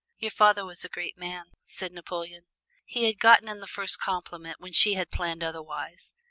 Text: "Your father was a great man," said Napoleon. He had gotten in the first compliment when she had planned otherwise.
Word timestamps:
"Your 0.17 0.31
father 0.31 0.65
was 0.65 0.83
a 0.83 0.89
great 0.89 1.15
man," 1.15 1.51
said 1.63 1.91
Napoleon. 1.91 2.47
He 2.85 3.03
had 3.05 3.19
gotten 3.19 3.47
in 3.47 3.59
the 3.59 3.67
first 3.67 3.99
compliment 3.99 4.55
when 4.59 4.73
she 4.73 4.95
had 4.95 5.11
planned 5.11 5.43
otherwise. 5.43 6.15